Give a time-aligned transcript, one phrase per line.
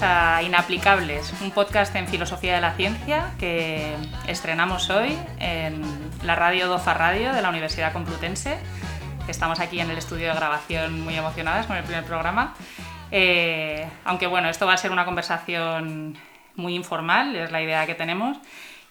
[0.00, 3.94] A Inaplicables, un podcast en filosofía de la ciencia que
[4.26, 5.82] estrenamos hoy en
[6.24, 8.56] la radio Dofa Radio de la Universidad Complutense.
[9.28, 12.54] Estamos aquí en el estudio de grabación muy emocionadas con el primer programa.
[13.10, 16.16] Eh, aunque bueno, esto va a ser una conversación
[16.56, 18.38] muy informal, es la idea que tenemos.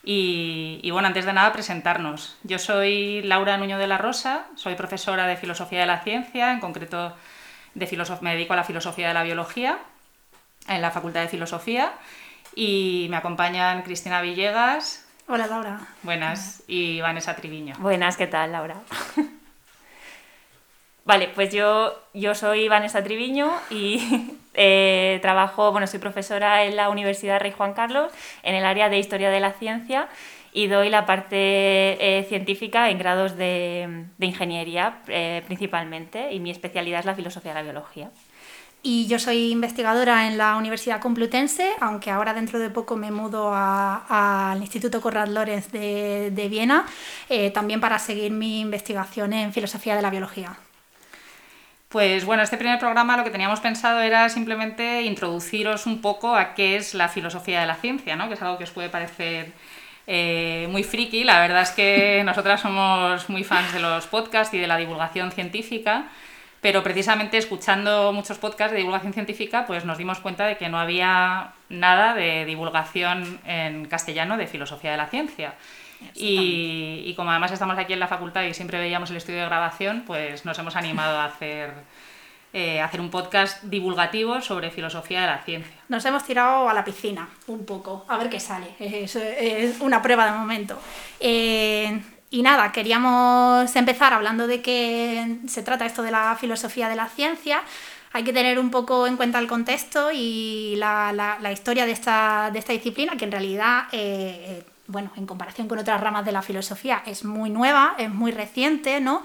[0.04, 2.38] Y, y, bueno, antes de nada, presentarnos.
[2.44, 6.60] Yo soy Laura Nuño de la Rosa, soy profesora de Filosofía de la Ciencia, en
[6.60, 7.16] concreto
[7.74, 9.80] de me dedico a la filosofía de la biología
[10.68, 11.94] en la Facultad de Filosofía
[12.56, 15.08] y me acompañan Cristina Villegas.
[15.28, 15.80] Hola Laura.
[16.04, 16.64] Buenas.
[16.68, 17.76] Y Vanessa Triviño.
[17.80, 18.76] Buenas, ¿qué tal Laura?
[21.06, 26.90] vale, pues yo, yo soy Vanessa Triviño y eh, trabajo, bueno, soy profesora en la
[26.90, 28.12] Universidad Rey Juan Carlos
[28.44, 30.10] en el área de Historia de la Ciencia
[30.54, 37.00] y doy la parte eh, científica en grados de, ingeniería eh, principalmente y mi especialidad
[37.00, 38.12] es la filosofía de la biología.
[38.84, 43.52] Y yo soy investigadora en la Universidad Complutense, aunque ahora dentro de poco me mudo
[43.54, 46.86] al Instituto Conrad Lorenz de, de Viena,
[47.30, 50.58] eh, también para seguir mi investigación en filosofía de la biología.
[51.90, 56.54] Pues bueno, este primer programa lo que teníamos pensado era simplemente introduciros un poco a
[56.54, 58.30] qué es la filosofía de la ciencia, ¿no?
[58.30, 59.52] que es algo que os puede parecer
[60.08, 61.26] eh, muy friki.
[61.26, 65.32] La verdad es que nosotras somos muy fans de los podcasts y de la divulgación
[65.34, 66.06] científica,
[66.62, 70.80] pero precisamente escuchando muchos podcasts de divulgación científica, pues nos dimos cuenta de que no
[70.80, 75.56] había nada de divulgación en castellano de filosofía de la ciencia.
[76.16, 79.46] Y, y como además estamos aquí en la facultad y siempre veíamos el estudio de
[79.46, 81.74] grabación, pues nos hemos animado a hacer
[82.54, 85.72] eh, hacer un podcast divulgativo sobre filosofía de la ciencia.
[85.88, 88.68] Nos hemos tirado a la piscina un poco, a ver qué sale.
[88.80, 90.78] Es, es una prueba de momento.
[91.22, 92.02] Eh,
[92.32, 97.10] y nada, queríamos empezar hablando de qué se trata esto de la filosofía de la
[97.10, 97.62] ciencia.
[98.14, 102.50] Hay que tener un poco en cuenta el contexto y la, la, historia de esta,
[102.52, 106.42] de esta, disciplina, que en realidad, eh, bueno, en comparación con otras ramas de la
[106.42, 109.24] filosofía, es muy nueva, es muy reciente, ¿no?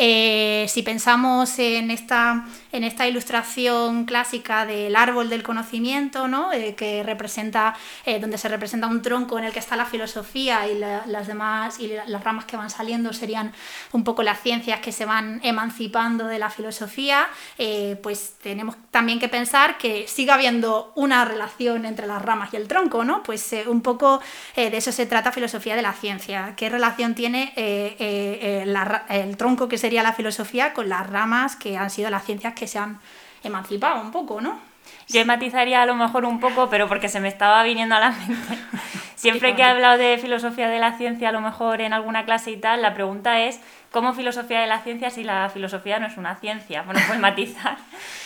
[0.00, 6.52] Eh, si pensamos en esta, en esta ilustración clásica del árbol del conocimiento, ¿no?
[6.52, 7.74] Eh, que representa,
[8.06, 11.80] eh, donde se representa un tronco en el que está la filosofía y las demás
[11.80, 13.52] y las ramas que van saliendo serían
[13.92, 17.26] un poco las ciencias que se van emancipando de la filosofía,
[18.02, 22.68] pues tenemos también que pensar que sigue habiendo una relación entre las ramas y el
[22.68, 23.22] tronco, ¿no?
[23.24, 24.20] Pues un poco
[24.54, 26.54] de eso se trata filosofía de la ciencia.
[26.56, 31.88] ¿Qué relación tiene el tronco que se sería la filosofía con las ramas que han
[31.88, 33.00] sido las ciencias que se han
[33.42, 34.58] emancipado un poco, ¿no?
[35.08, 38.10] Yo matizaría a lo mejor un poco, pero porque se me estaba viniendo a la
[38.10, 38.58] mente.
[39.16, 42.52] Siempre que he hablado de filosofía de la ciencia, a lo mejor en alguna clase
[42.52, 43.60] y tal, la pregunta es,
[43.90, 46.82] ¿cómo filosofía de la ciencia si la filosofía no es una ciencia?
[46.82, 47.78] Bueno, pues matizar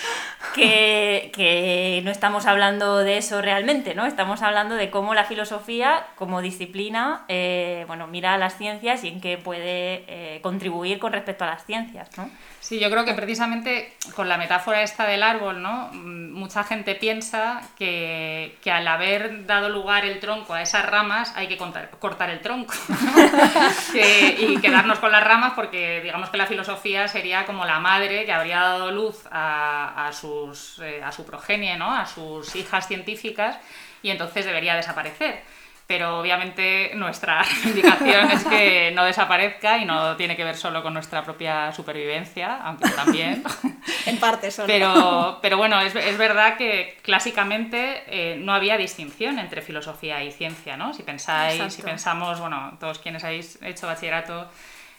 [0.54, 4.06] que, que, no estamos hablando de eso realmente, ¿no?
[4.06, 9.08] Estamos hablando de cómo la filosofía como disciplina, eh, bueno, mira a las ciencias y
[9.08, 12.30] en qué puede eh, contribuir con respecto a las ciencias, ¿no?
[12.60, 15.90] Sí, yo creo que precisamente con la metáfora esta del árbol, ¿no?
[15.92, 21.48] Mucha gente piensa que, que al haber dado lugar el tronco a esas ramas hay
[21.48, 22.72] que cortar el tronco
[23.94, 28.32] y quedarnos con las ramas porque digamos que la filosofía sería como la madre que
[28.32, 30.52] habría dado luz a, a su
[30.82, 31.94] eh, a su progenie, ¿no?
[31.94, 33.58] a sus hijas científicas,
[34.02, 35.42] y entonces debería desaparecer.
[35.86, 40.94] Pero obviamente nuestra reivindicación es que no desaparezca y no tiene que ver solo con
[40.94, 43.42] nuestra propia supervivencia, aunque también.
[44.06, 44.68] en parte solo.
[44.68, 50.30] Pero, pero bueno, es, es verdad que clásicamente eh, no había distinción entre filosofía y
[50.32, 50.94] ciencia, ¿no?
[50.94, 54.48] Si pensáis, si pensamos, bueno, todos quienes habéis hecho bachillerato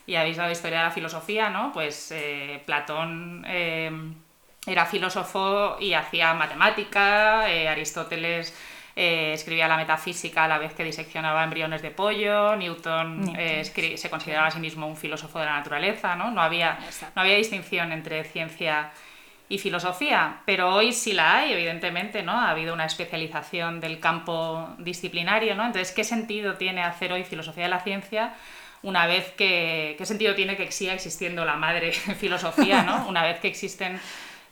[0.05, 1.71] y habéis dado historia de la filosofía, ¿no?
[1.71, 3.45] Pues eh, Platón
[4.65, 8.55] era filósofo y hacía matemática, eh, Aristóteles
[8.95, 14.09] eh, escribía la metafísica a la vez que diseccionaba embriones de pollo, Newton eh, se
[14.09, 16.31] consideraba a sí mismo un filósofo de la naturaleza, ¿no?
[16.31, 16.77] No había,
[17.15, 18.91] no había distinción entre ciencia
[19.49, 22.31] y filosofía, pero hoy sí la hay, evidentemente, ¿no?
[22.31, 25.65] Ha habido una especialización del campo disciplinario, ¿no?
[25.65, 28.33] Entonces, ¿qué sentido tiene hacer hoy filosofía de la ciencia?
[28.83, 33.07] Una vez que, ¿qué sentido tiene que siga existiendo la madre filosofía, ¿no?
[33.07, 33.99] Una vez que existen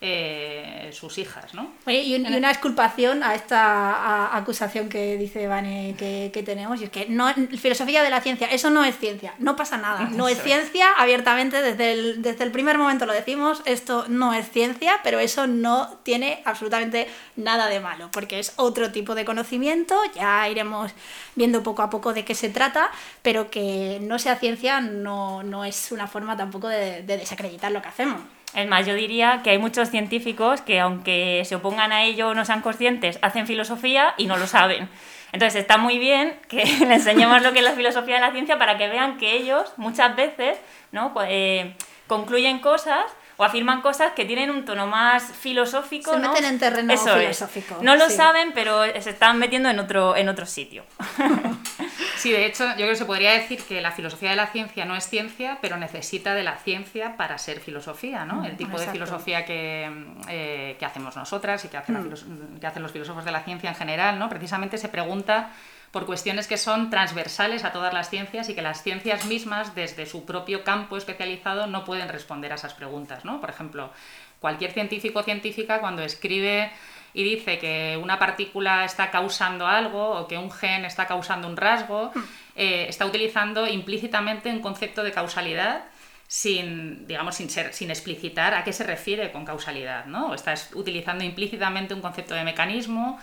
[0.03, 1.71] eh, sus hijas, ¿no?
[1.85, 7.31] y, una exculpación a esta acusación que dice Vane que, tenemos, y es que no,
[7.59, 11.61] filosofía de la ciencia, eso no es ciencia, no pasa nada, no es ciencia, abiertamente
[11.61, 15.99] desde el, desde el primer momento lo decimos, esto no es ciencia, pero eso no
[16.01, 20.91] tiene absolutamente nada de malo, porque es otro tipo de conocimiento, ya iremos
[21.35, 22.89] viendo poco a poco de qué se trata,
[23.21, 27.89] pero que no sea ciencia no, no es una forma tampoco de desacreditar lo que
[27.89, 28.21] hacemos.
[28.53, 32.33] Es más, yo diría que hay muchos científicos que aunque se opongan a ello o
[32.33, 34.89] no sean conscientes, hacen filosofía y no lo saben.
[35.31, 38.57] Entonces está muy bien que le enseñemos lo que es la filosofía de la ciencia
[38.57, 40.57] para que vean que ellos muchas veces
[40.91, 41.13] ¿no?
[41.27, 41.75] Eh,
[42.07, 43.05] concluyen cosas
[43.37, 46.11] o afirman cosas que tienen un tono más filosófico.
[46.11, 47.77] Se meten en terreno filosófico.
[47.81, 50.83] No lo saben, pero se están metiendo en otro, en otro sitio.
[52.21, 54.85] Sí, de hecho, yo creo que se podría decir que la filosofía de la ciencia
[54.85, 58.45] no es ciencia, pero necesita de la ciencia para ser filosofía, ¿no?
[58.45, 59.89] El tipo de filosofía que,
[60.29, 62.59] eh, que, hacemos nosotras y que hacen, mm.
[62.59, 64.29] que hacen los filósofos de la ciencia en general, ¿no?
[64.29, 65.49] Precisamente se pregunta
[65.91, 70.05] por cuestiones que son transversales a todas las ciencias y que las ciencias mismas, desde
[70.05, 73.25] su propio campo especializado, no pueden responder a esas preguntas.
[73.25, 73.41] ¿no?
[73.41, 73.91] Por ejemplo,
[74.39, 76.71] cualquier científico o científica cuando escribe
[77.13, 81.57] y dice que una partícula está causando algo o que un gen está causando un
[81.57, 82.11] rasgo,
[82.55, 85.83] eh, está utilizando implícitamente un concepto de causalidad
[86.25, 90.27] sin, digamos, sin, ser, sin explicitar a qué se refiere con causalidad, ¿no?
[90.27, 93.19] O está utilizando implícitamente un concepto de mecanismo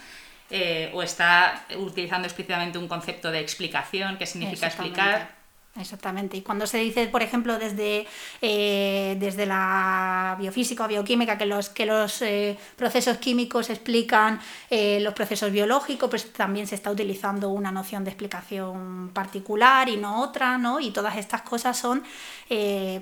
[0.51, 5.38] eh, o está utilizando explícitamente un concepto de explicación, que significa explicar.
[5.79, 6.37] Exactamente.
[6.37, 8.07] Y cuando se dice, por ejemplo, desde,
[8.43, 14.41] eh, desde la biofísica o bioquímica, que los, que los eh, procesos químicos explican
[14.71, 19.97] eh, los procesos biológicos, pues también se está utilizando una noción de explicación particular y
[19.97, 20.81] no otra, ¿no?
[20.81, 22.03] Y todas estas cosas son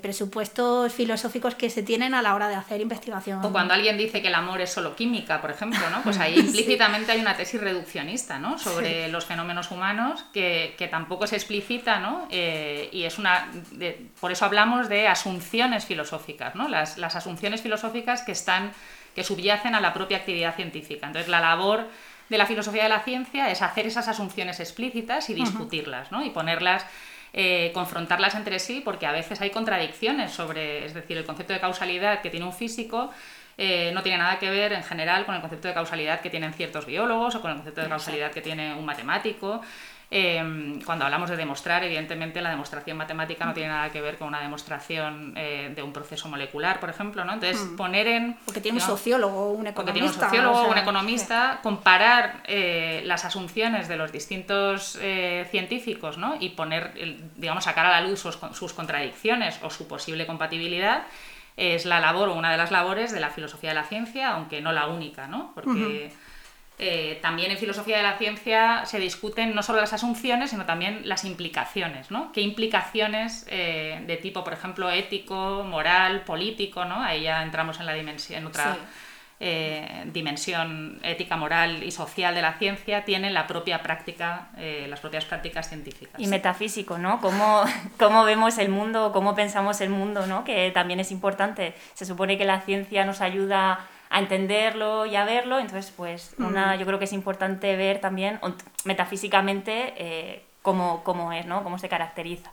[0.02, 3.44] presupuestos filosóficos que se tienen a la hora de hacer investigación.
[3.44, 6.02] O cuando alguien dice que el amor es solo química, por ejemplo, ¿no?
[6.02, 8.58] Pues ahí implícitamente hay una tesis reduccionista, ¿no?
[8.58, 12.26] Sobre los fenómenos humanos que, que tampoco se explicita, ¿no?
[12.66, 13.48] Eh, y es una,
[14.20, 16.66] por eso hablamos de asunciones filosóficas, ¿no?
[16.68, 18.72] las, las, asunciones filosóficas que, están,
[19.14, 21.06] que subyacen a la propia actividad científica.
[21.06, 21.86] Entonces, la labor
[22.28, 26.24] de la filosofía de la ciencia es hacer esas asunciones explícitas y discutirlas, ¿no?
[26.24, 26.84] y ponerlas,
[27.32, 31.60] eh, confrontarlas entre sí, porque a veces hay contradicciones sobre, es decir, el concepto de
[31.60, 33.12] causalidad que tiene un físico
[33.58, 36.52] eh, no tiene nada que ver en general con el concepto de causalidad que tienen
[36.52, 39.62] ciertos biólogos o con el concepto de causalidad que tiene un matemático.
[40.08, 44.28] Em, cuando hablamos de demostrar, evidentemente la demostración matemática no tiene nada que ver con
[44.28, 47.32] una demostración eh, de un proceso molecular, por ejemplo, ¿no?
[47.32, 47.76] Entonces, hmm.
[47.76, 48.36] poner en...
[48.44, 49.92] Porque tiene un sociólogo, un economista.
[49.92, 56.18] tiene un sociólogo, o un economista, comparar eh, las asunciones de los distintos eh, científicos,
[56.18, 56.36] ¿no?
[56.38, 56.92] Y poner,
[57.34, 61.02] digamos, sacar a la luz sus, sus contradicciones o su posible compatibilidad
[61.56, 64.60] es la labor o una de las labores de la filosofía de la ciencia, aunque
[64.60, 65.50] no la única, ¿no?
[65.54, 66.12] Porque...
[66.78, 71.08] Eh, también en filosofía de la ciencia se discuten no solo las asunciones, sino también
[71.08, 72.32] las implicaciones, ¿no?
[72.32, 77.02] ¿Qué implicaciones eh, de tipo, por ejemplo, ético, moral, político, ¿no?
[77.02, 78.76] Ahí ya entramos en, la dimensión, en otra
[79.40, 85.24] eh, dimensión ética, moral y social de la ciencia, tiene la propia práctica, las propias
[85.24, 86.20] prácticas científicas.
[86.20, 87.22] Y metafísico, ¿no?
[87.22, 87.64] Cómo,
[87.98, 90.44] cómo vemos el mundo, cómo pensamos el mundo, ¿no?
[90.44, 91.74] Que también es importante.
[91.94, 95.58] Se supone que la ciencia nos ayuda a entenderlo y a verlo.
[95.58, 98.40] Entonces, pues, una, yo creo que es importante ver también
[98.84, 101.62] metafísicamente eh, cómo, cómo, es, ¿no?
[101.62, 102.50] Cómo se caracteriza.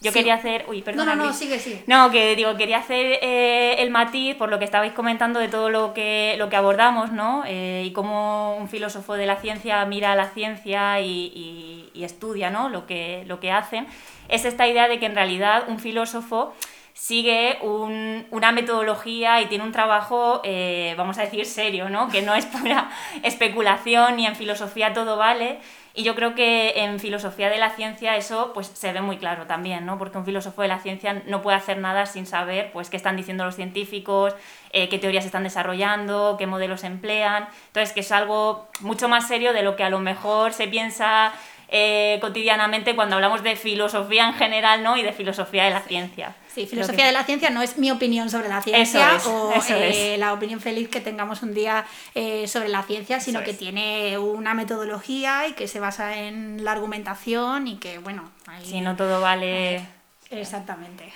[0.00, 0.64] Yo quería hacer.
[0.68, 1.06] Uy, perdón.
[1.06, 1.82] No, no, no, sigue, sigue.
[1.88, 5.70] No, que digo, quería hacer eh, el matiz por lo que estabais comentando de todo
[5.70, 7.42] lo que, lo que abordamos, ¿no?
[7.46, 12.48] Eh, y cómo un filósofo de la ciencia mira a la ciencia y, y, estudia,
[12.48, 12.68] ¿no?
[12.68, 13.88] Lo que, lo que hacen.
[14.28, 16.54] Es esta idea de que en realidad un filósofo
[16.98, 22.08] sigue una metodología y tiene un trabajo, eh, vamos a decir, serio, ¿no?
[22.08, 22.90] que no es pura
[23.22, 25.60] especulación y en filosofía todo vale.
[25.94, 29.46] Y yo creo que en filosofía de la ciencia eso pues, se ve muy claro
[29.46, 29.96] también, ¿no?
[29.96, 33.16] porque un filósofo de la ciencia no puede hacer nada sin saber pues, qué están
[33.16, 34.34] diciendo los científicos,
[34.72, 37.48] eh, qué teorías están desarrollando, qué modelos emplean.
[37.68, 41.32] Entonces, que es algo mucho más serio de lo que a lo mejor se piensa
[41.68, 44.96] eh, cotidianamente cuando hablamos de filosofía en general ¿no?
[44.96, 46.34] y de filosofía de la ciencia.
[46.54, 50.32] Sí, filosofía de la ciencia no es mi opinión sobre la ciencia o eh, la
[50.32, 51.84] opinión feliz que tengamos un día
[52.14, 56.72] eh, sobre la ciencia, sino que tiene una metodología y que se basa en la
[56.72, 58.30] argumentación y que, bueno...
[58.64, 59.97] Si no todo vale
[60.30, 61.10] Exactamente.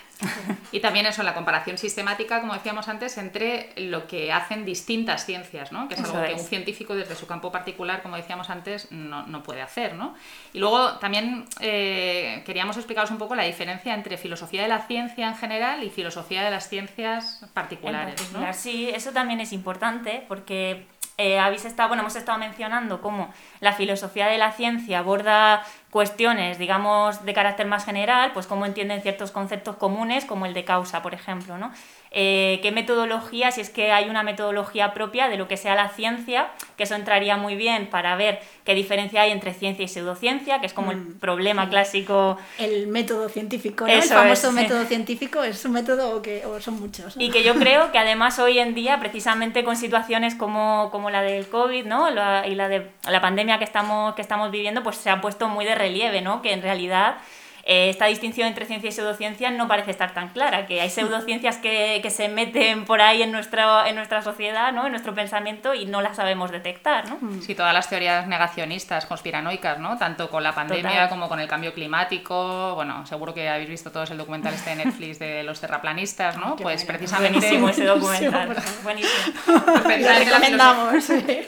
[0.71, 5.71] y también eso, la comparación sistemática, como decíamos antes, entre lo que hacen distintas ciencias,
[5.71, 5.87] ¿no?
[5.87, 9.61] que es algo que un científico desde su campo particular, como decíamos antes, no, puede
[9.61, 9.93] hacer.
[9.93, 10.15] ¿no?
[10.51, 15.27] Y luego también eh, queríamos explicaros un poco la diferencia entre filosofía de la ciencia
[15.27, 18.21] en general y filosofía de las ciencias particulares.
[18.53, 23.73] Sí, eso también es importante porque eh, habéis estado, bueno, hemos estado mencionando cómo la
[23.73, 25.63] filosofía de la ciencia aborda
[25.93, 30.65] cuestiones, digamos, de carácter más general, pues cómo entienden ciertos conceptos comunes, como el de
[30.65, 31.71] causa, por ejemplo, ¿no?
[32.15, 35.89] eh, qué metodología, si es que hay una metodología propia de lo que sea la
[35.89, 40.59] ciencia, que eso entraría muy bien para ver qué diferencia hay entre ciencia y pseudociencia,
[40.59, 42.37] que es como el mm, problema clásico.
[42.59, 43.91] El método científico, ¿no?
[43.91, 47.15] el famoso método científico es un método que o son muchos.
[47.17, 51.23] Y que yo creo que además hoy en día, precisamente con situaciones como, como la
[51.23, 52.11] del COVID ¿no?
[52.45, 55.65] y la de la pandemia que estamos, que estamos viviendo, pues se ha puesto muy
[55.65, 56.41] de relieve, ¿no?
[56.41, 57.17] que en realidad
[57.65, 61.57] eh, esta distinción entre ciencia y pseudociencia no parece estar tan clara, que hay pseudociencias
[61.57, 64.85] que, que se meten por ahí en, nuestra en nuestra sociedad, ¿no?
[64.85, 67.07] en nuestro pensamiento y no las sabemos detectar.
[67.07, 67.19] ¿no?
[67.41, 69.97] Sí, todas las teorías negacionistas, conspiranoicas, ¿no?
[69.97, 72.75] tanto con la pandemia como con el cambio climático.
[72.75, 76.57] Bueno, seguro que habéis visto todos el documental este de Netflix de los terraplanistas, ¿no?
[76.57, 77.39] pues precisamente...
[77.39, 79.39] Buenísimo ese documental, buenísimo.
[79.83, 80.91] precisamente la,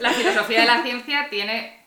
[0.00, 1.85] la filosofía de la ciencia tiene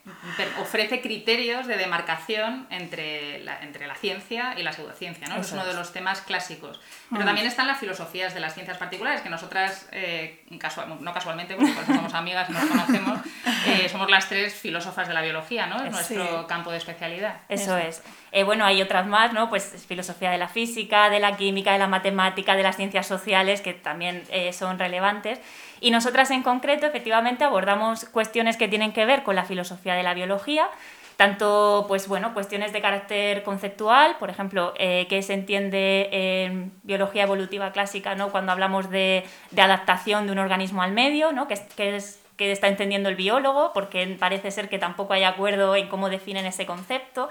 [0.60, 5.36] ofrece criterios de demarcación entre la, entre la ciencia y la pseudociencia, ¿no?
[5.36, 6.80] es uno de los temas clásicos.
[7.10, 7.26] Pero mm.
[7.26, 12.14] también están las filosofías de las ciencias particulares, que nosotras, eh, no casualmente, porque somos
[12.14, 13.20] amigas y nos conocemos,
[13.66, 15.82] eh, somos las tres filósofas de la biología, ¿no?
[15.84, 17.40] Es nuestro campo de especialidad.
[17.48, 18.02] Eso, es.
[18.32, 19.48] Eh, bueno, hay otras más, ¿no?
[19.50, 23.60] Pues filosofía de la física, de la química, de la matemática, de las ciencias sociales,
[23.60, 25.40] que también son relevantes.
[25.80, 29.99] Y nosotras en concreto, efectivamente, abordamos cuestiones que tienen que ver con la filosofía de
[30.02, 30.68] la biología,
[31.16, 37.24] tanto pues bueno, cuestiones de carácter conceptual, por ejemplo, eh, qué se entiende en biología
[37.24, 38.30] evolutiva clásica, ¿no?
[38.30, 41.46] cuando hablamos de, de adaptación de un organismo al medio, ¿no?
[41.46, 45.76] que, que es que está entendiendo el biólogo, porque parece ser que tampoco hay acuerdo
[45.76, 47.28] en cómo definen ese concepto.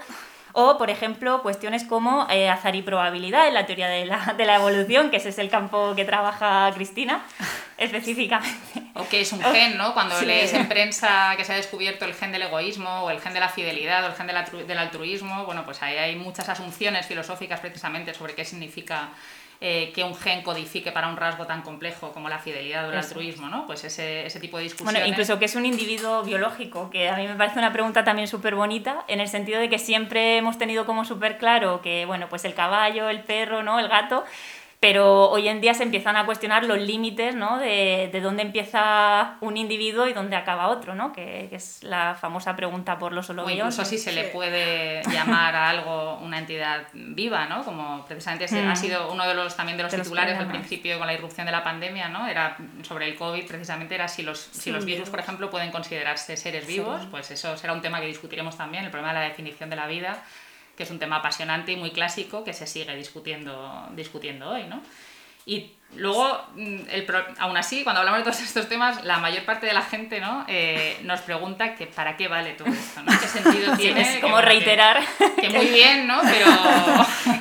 [0.52, 4.44] O, por ejemplo, cuestiones como eh, azar y probabilidad en la teoría de la, de
[4.44, 7.24] la, evolución, que ese es el campo que trabaja Cristina
[7.78, 8.82] específicamente.
[8.94, 9.94] O que es un gen, ¿no?
[9.94, 13.34] Cuando lees en prensa que se ha descubierto el gen del egoísmo o el gen
[13.34, 17.60] de la fidelidad o el gen del altruismo, bueno, pues ahí hay muchas asunciones filosóficas
[17.60, 19.10] precisamente sobre qué significa
[19.62, 22.96] eh, que un gen codifique para un rasgo tan complejo como la fidelidad o el
[22.96, 23.66] altruismo, ¿no?
[23.66, 24.94] Pues ese, ese tipo de discusiones.
[24.94, 28.26] Bueno, incluso que es un individuo biológico, que a mí me parece una pregunta también
[28.26, 32.28] súper bonita, en el sentido de que siempre hemos tenido como súper claro que, bueno,
[32.30, 33.78] pues el caballo, el perro, ¿no?
[33.78, 34.24] El gato
[34.80, 37.58] pero hoy en día se empiezan a cuestionar los límites ¿no?
[37.58, 41.12] de, de, dónde empieza un individuo y dónde acaba otro, ¿no?
[41.12, 43.74] que, que es la famosa pregunta por los holobiontes.
[43.74, 47.62] incluso si se le puede llamar a algo una entidad viva, ¿no?
[47.62, 48.76] como precisamente ha mm.
[48.76, 51.62] sido uno de los, también de los titulares al principio con la irrupción de la
[51.62, 52.26] pandemia, ¿no?
[52.26, 56.38] era sobre el COVID precisamente, era si los, si los virus, por ejemplo, pueden considerarse
[56.38, 59.68] seres vivos, pues eso será un tema que discutiremos también, el problema de la definición
[59.68, 60.22] de la vida
[60.80, 64.80] que es un tema apasionante y muy clásico que se sigue discutiendo, discutiendo hoy, ¿no?
[65.44, 67.06] Y luego, mm, el,
[67.38, 70.46] aún así, cuando hablamos de todos estos temas, la mayor parte de la gente ¿no?
[70.48, 73.12] Eh, nos pregunta que para qué vale todo esto, ¿no?
[73.12, 74.00] ¿Qué sentido tiene?
[74.00, 75.02] es como reiterar.
[75.38, 76.22] Que, muy bien, ¿no?
[76.22, 76.46] Pero...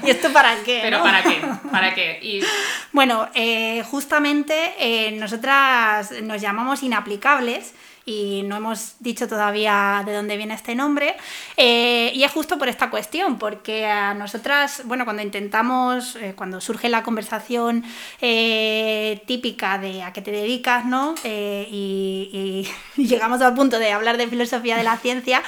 [0.06, 0.80] ¿Y esto para qué?
[0.82, 1.42] Pero ¿para qué?
[1.72, 2.20] ¿Para qué?
[2.22, 2.44] Y...
[2.92, 7.74] Bueno, eh, justamente eh, nosotras nos llamamos inaplicables
[8.10, 11.16] y no hemos dicho todavía de dónde viene este nombre.
[11.58, 16.60] Eh, y es justo por esta cuestión, porque a nosotras, bueno, cuando intentamos, eh, cuando
[16.60, 17.84] surge la conversación
[18.20, 21.14] eh, típica de a qué te dedicas, ¿no?
[21.24, 25.44] Y, y, llegamos al punto de hablar de filosofía de la ciencia,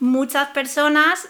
[0.00, 1.28] muchas personas,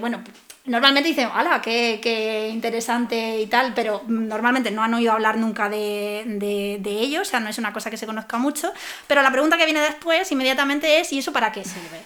[0.00, 0.22] bueno,
[0.66, 3.72] normalmente dicen, ¡hala, qué, qué, interesante y tal!
[3.74, 7.58] Pero normalmente no han oído hablar nunca de, de, de, ello, o sea, no es
[7.58, 8.72] una cosa que se conozca mucho.
[9.06, 12.02] Pero la pregunta que viene después inmediatamente es, ¿y eso para qué sirve?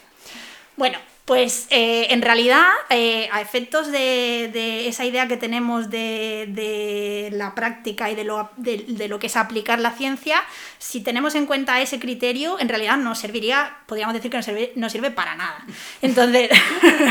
[0.77, 0.99] Bueno,
[1.29, 8.11] pues eh, en realidad, eh, a efectos de, esa idea que tenemos de, la práctica
[8.11, 10.43] y de lo, de, lo, que es aplicar la ciencia,
[10.79, 14.73] si tenemos en cuenta ese criterio, en realidad nos serviría, podríamos decir que no sirve,
[14.75, 15.67] no sirve para nada.
[16.01, 16.49] Entonces,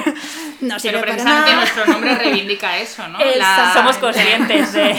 [0.61, 3.19] no sirve Pero para que nuestro nombre reivindica eso, ¿no?
[3.73, 4.95] Somos conscientes de...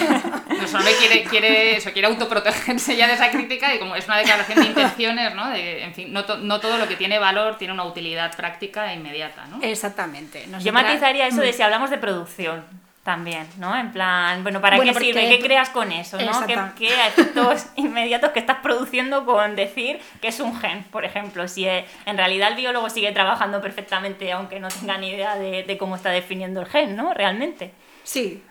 [0.99, 4.67] Quiere, quiere, eso, quiere autoprotegerse ya de esa crítica y como es una declaración de
[4.67, 5.49] intenciones, ¿no?
[5.51, 9.47] De, en fin, no, no todo lo que tiene valor tiene una utilidad práctica inmediata
[9.47, 9.63] ¿no?
[9.63, 10.47] Exactamente.
[10.61, 11.55] Yo matizaría eso de mm.
[11.55, 12.65] si hablamos de producción
[13.09, 13.75] también, ¿no?
[13.75, 15.31] En plan, bueno, ¿para qué sirve?
[15.31, 16.19] ¿Qué creas con eso?
[16.21, 16.47] ¿no?
[16.47, 21.49] ¿Qué, ¿Qué, efectos inmediatos que estás produciendo con decir que es un gen, por ejemplo?
[21.49, 25.77] Si eh, en realidad el biólogo sigue trabajando perfectamente aunque no tenga ni idea de,
[25.79, 27.15] cómo está definiendo el gen, ¿no?
[27.15, 27.73] Realmente.
[28.09, 28.43] Sí,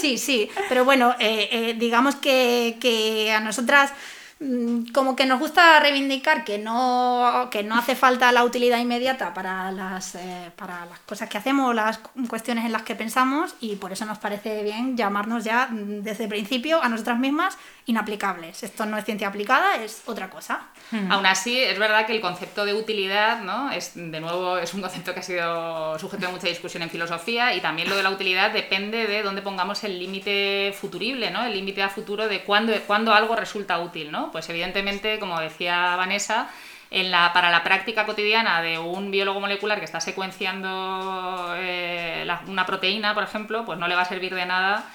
[0.00, 0.50] sí, sí.
[0.68, 3.92] Pero bueno, eh, eh, digamos que, que a nosotras
[4.40, 9.32] Mm, como que nos gusta reivindicar que no, que no hace falta la utilidad inmediata
[9.32, 13.76] para las, eh, para las cosas que hacemos, las cuestiones en las que pensamos y
[13.76, 18.62] por eso nos parece bien llamarnos ya mm, desde el principio a nosotras mismas inaplicables.
[18.62, 20.68] Esto no es ciencia aplicada, es otra cosa.
[20.90, 21.12] Hmm.
[21.12, 23.70] Aún así, es verdad que el concepto de utilidad, ¿no?
[23.70, 27.54] Es, de nuevo, es un concepto que ha sido sujeto de mucha discusión en filosofía
[27.54, 31.44] y también lo de la utilidad depende de dónde pongamos el límite futurible, ¿no?
[31.44, 34.32] El límite a futuro de cuándo, cuándo algo resulta útil, ¿no?
[34.32, 36.48] Pues evidentemente, como decía Vanessa,
[36.90, 42.64] en la, para la práctica cotidiana de un biólogo molecular que está secuenciando eh, una
[42.64, 44.86] proteína, por ejemplo, pues no le va a servir de nada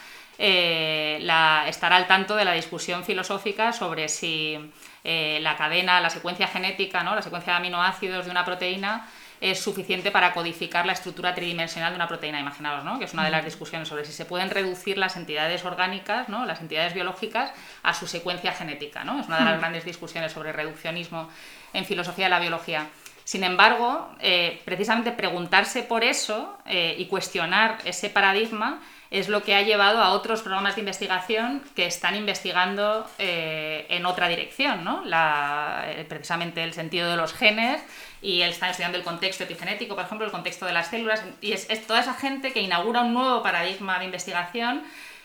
[0.41, 4.71] eh, la, estar al tanto de la discusión filosófica sobre si
[5.03, 7.13] eh, la cadena, la secuencia genética, ¿no?
[7.13, 9.05] la secuencia de aminoácidos de una proteína
[9.41, 12.99] es suficiente para codificar la estructura tridimensional de una proteína, imaginaos, ¿no?
[12.99, 16.45] que es una de las discusiones sobre si se pueden reducir las entidades orgánicas, ¿no?
[16.45, 17.51] las entidades biológicas,
[17.83, 19.03] a su secuencia genética.
[19.03, 19.19] ¿no?
[19.19, 21.29] Es una de las grandes discusiones sobre reduccionismo
[21.73, 22.87] en filosofía de la biología.
[23.25, 28.81] Sin embargo, eh, precisamente preguntarse por eso y cuestionar ese paradigma
[29.11, 34.05] es lo que ha llevado a otros programas de investigación que están investigando eh, en
[34.05, 35.03] otra dirección, ¿no?
[35.03, 37.81] Eh, precisamente el sentido de los genes
[38.21, 41.67] y están estudiando el contexto epigenético, por ejemplo, el contexto de las células, y es,
[41.87, 44.83] toda esa gente que inaugura un nuevo paradigma de investigación,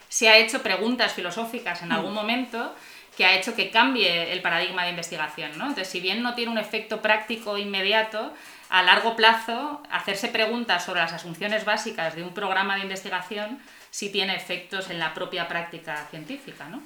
[0.09, 2.15] se ha hecho preguntas filosóficas en algún mm.
[2.15, 2.75] momento
[3.17, 5.59] que ha hecho que cambie el paradigma de investigación.
[5.59, 5.67] ¿no?
[5.67, 8.33] Entonces, si bien no tiene un efecto práctico inmediato,
[8.69, 13.59] a largo plazo, hacerse preguntas sobre las asunciones básicas de un programa de investigación
[13.95, 16.65] sí tiene efectos en la propia práctica científica.
[16.69, 16.83] ¿no?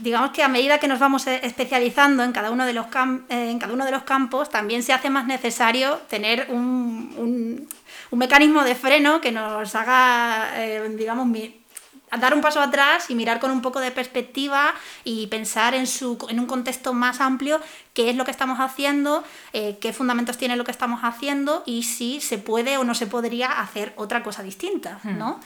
[0.00, 2.86] Digamos que a medida que nos vamos e-, especializando en cada uno de los,
[3.30, 7.68] eh, en cada uno de los campos, también se hace más necesario tener un, un,
[8.12, 11.26] un mecanismo de freno que nos haga, eh, digamos,
[12.18, 16.18] dar un paso atrás y mirar con un poco de perspectiva y pensar en, su,
[16.28, 17.60] en un contexto más amplio
[17.94, 21.84] qué es lo que estamos haciendo, eh, qué fundamentos tiene lo que estamos haciendo y
[21.84, 25.40] si se puede o no se podría hacer otra cosa distinta, ¿no?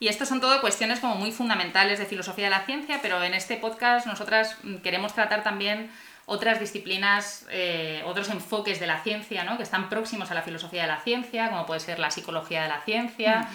[0.00, 3.34] Y estas son todo cuestiones como muy fundamentales de filosofía de la ciencia, pero en
[3.34, 5.90] este podcast nosotras queremos tratar también
[6.26, 9.56] otras disciplinas, eh, otros enfoques de la ciencia, ¿no?
[9.56, 12.68] que están próximos a la filosofía de la ciencia, como puede ser la psicología de
[12.68, 13.46] la ciencia, mm.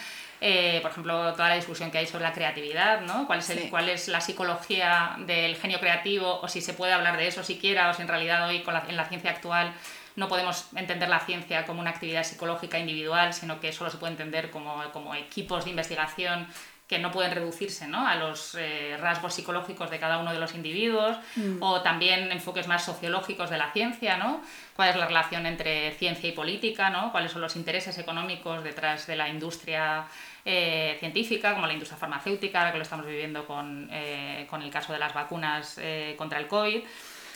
[0.41, 3.27] Eh, por ejemplo, toda la discusión que hay sobre la creatividad, ¿no?
[3.27, 7.17] ¿Cuál es, el, cuál es la psicología del genio creativo, o si se puede hablar
[7.17, 9.73] de eso siquiera, o si en realidad hoy con en la ciencia actual
[10.15, 14.11] no podemos entender la ciencia como una actividad psicológica individual, sino que solo se puede
[14.11, 16.47] entender como, como equipos de investigación
[16.89, 18.07] que no pueden reducirse ¿no?
[18.07, 21.61] a los eh, rasgos psicológicos de cada uno de los individuos, mm.
[21.61, 24.41] o también enfoques más sociológicos de la ciencia, ¿no?
[24.75, 27.11] cuál es la relación entre ciencia y política, ¿no?
[27.11, 30.07] cuáles son los intereses económicos detrás de la industria
[30.45, 34.69] eh, científica, como la industria farmacéutica, ahora que lo estamos viviendo con, eh, con el
[34.69, 35.79] caso de las vacunas
[36.17, 36.81] contra el COVID.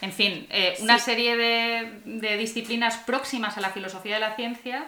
[0.04, 4.86] En fin, eh, una serie de, disciplinas próximas a la filosofía de la ciencia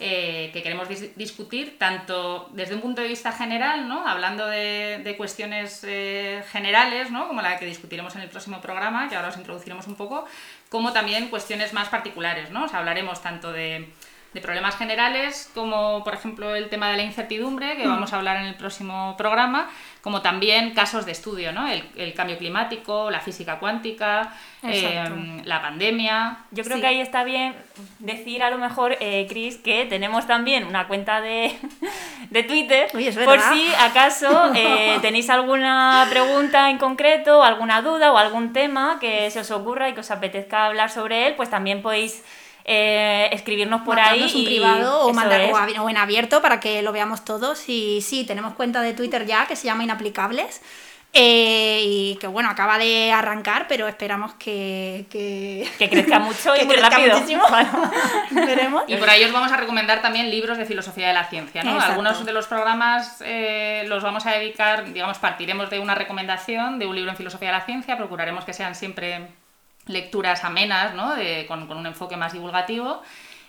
[0.00, 4.04] eh, que queremos discutir, tanto desde un punto de vista general, ¿no?
[4.08, 7.28] hablando de, cuestiones eh, generales, ¿no?
[7.28, 10.26] como la que discutiremos en el próximo programa, que ahora os introduciremos un poco,
[10.68, 12.50] como también cuestiones más particulares.
[12.50, 12.66] ¿no?
[12.72, 13.88] hablaremos tanto de
[14.36, 17.88] de problemas generales, como por ejemplo el tema de la incertidumbre, que mm.
[17.88, 19.70] vamos a hablar en el próximo programa,
[20.02, 21.66] como también casos de estudio, ¿no?
[21.66, 26.36] el, cambio climático, la física cuántica, em, la pandemia.
[26.50, 27.54] Yo creo que ahí está bien
[27.98, 31.56] decir a lo mejor, eh, Cris, que tenemos también una cuenta de,
[32.30, 32.88] de Twitter,
[33.24, 39.30] por si acaso eh, tenéis alguna pregunta en concreto, alguna duda o algún tema que
[39.30, 42.22] se os ocurra y que os apetezca hablar sobre él, pues también podéis
[42.68, 44.22] eh, escribirnos por ahí.
[44.22, 47.68] un privado o, mandar, o en abierto para que lo veamos todos.
[47.68, 50.60] Y sí, tenemos cuenta de Twitter ya que se llama Inaplicables.
[51.12, 56.76] Eh, y que bueno, acaba de arrancar, pero esperamos que, que, crezca mucho y muy
[56.76, 57.16] rápido.
[58.88, 61.62] Y por ahí os vamos a recomendar también libros de filosofía de la ciencia.
[61.62, 61.80] ¿no?
[61.80, 66.86] Algunos de los programas eh, los vamos a dedicar, digamos, partiremos de una recomendación de
[66.86, 69.28] un libro en filosofía de la ciencia, procuraremos que sean siempre
[69.86, 71.14] lecturas amenas, ¿no?
[71.48, 73.02] con, un enfoque más divulgativo.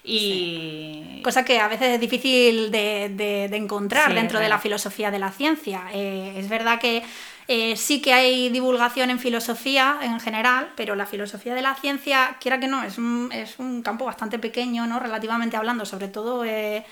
[0.07, 1.21] Y...
[1.21, 5.83] Cosa que a veces es difícil de, encontrar dentro de la filosofía de la ciencia.
[5.93, 7.03] Eh, es verdad que
[7.49, 12.37] eh, sí que hay divulgación en filosofía en general, pero la filosofía de la ciencia,
[12.39, 14.99] quiera que no, es un, es un campo bastante pequeño, ¿no?
[14.99, 16.85] relativamente hablando, sobre todo eh,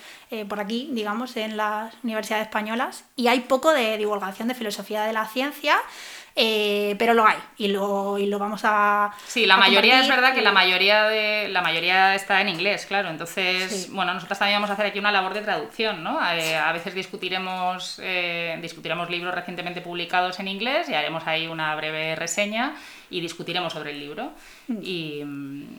[0.46, 5.14] por aquí, digamos, en las universidades españolas, y hay poco de divulgación de filosofía de
[5.14, 5.76] la ciencia.
[6.38, 9.10] Eh, pero lo hay y lo, y lo vamos a.
[9.26, 13.08] Sí, la mayoría es verdad que la mayoría de la mayoría está en inglés, claro.
[13.08, 16.20] Entonces, bueno, nosotros también vamos a hacer aquí una labor de traducción, ¿no?
[16.34, 21.74] Eh, a veces discutiremos, eh, discutiremos libros recientemente publicados en inglés y haremos ahí una
[21.74, 22.74] breve reseña
[23.08, 24.32] y discutiremos sobre el libro.
[24.68, 24.78] Mm.
[24.82, 25.24] Y,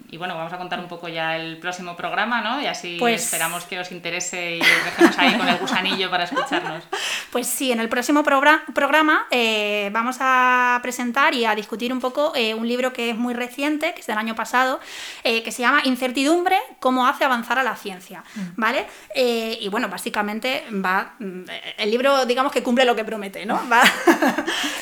[0.10, 2.60] y, bueno, vamos a contar un poco ya el próximo programa, ¿no?
[2.60, 6.24] Y así pues esperamos que os interese y os dejemos ahí con el gusanillo para
[6.24, 6.84] escucharnos.
[7.38, 12.32] Pues sí, en el próximo programa eh, vamos a presentar y a discutir un poco
[12.36, 14.80] eh, un libro que es muy reciente, que es del año pasado,
[15.24, 18.42] eh, que se llama Incertidumbre, cómo hace avanzar a la ciencia, mm.
[18.56, 18.88] ¿vale?
[19.14, 21.44] y bueno, básicamente va, mm,
[21.78, 23.62] el libro digamos que cumple lo que promete, ¿no?
[23.72, 23.84] Va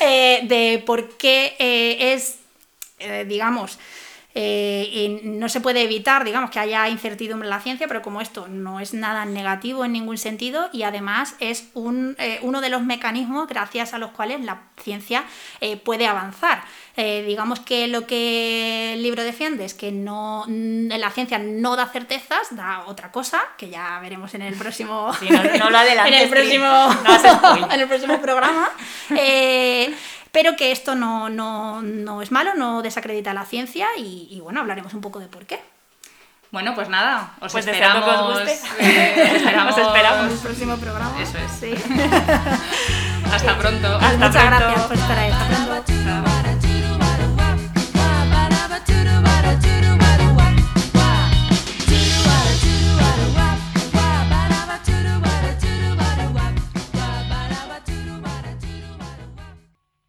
[0.00, 2.38] de por qué es,
[3.26, 3.78] digamos,
[4.38, 8.20] eh, y no se puede evitar, digamos, que haya incertidumbre en la ciencia, pero como
[8.20, 12.68] esto no es nada negativo en ningún sentido y además es un, eh, uno de
[12.68, 15.24] los mecanismos gracias a los cuales la ciencia
[15.62, 16.62] eh, puede avanzar.
[16.96, 22.54] digamos que lo que el libro defiende es que no, la ciencia no da certezas,
[22.54, 26.66] da otra cosa, que ya veremos en el próximo, no, lo en el próximo,
[27.70, 28.70] en el próximo programa
[30.36, 34.92] pero que esto no, no, no es malo, no desacredita la ciencia y, bueno, hablaremos
[34.92, 35.62] un poco de por qué.
[36.50, 38.40] Bueno, pues nada, os pues esperamos.
[38.78, 39.72] Eh, esperamos.
[39.72, 40.32] os esperamos.
[40.32, 41.22] el próximo programa.
[41.22, 41.80] Eso es.
[43.32, 43.98] Hasta pronto.
[44.18, 45.32] Muchas gracias por estar ahí.